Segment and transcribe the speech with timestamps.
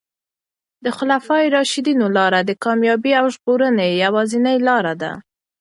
[0.83, 5.11] د خلفای راشدینو لاره د کامیابۍ او ژغورنې یوازینۍ لاره ده.